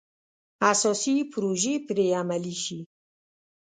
اساسي 0.71 1.15
پروژې 1.31 1.75
پرې 1.87 2.05
عملي 2.21 2.55
شي. 2.63 2.79